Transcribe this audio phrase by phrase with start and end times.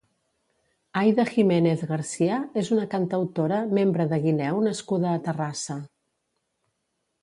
[1.01, 5.83] Aida Giménez Garcia és una cantautora, membre de Guineu nascuda a Terrassa.